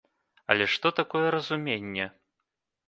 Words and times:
Але 0.53 0.65
што 0.77 0.87
такое 1.01 1.23
разуменне? 1.39 2.05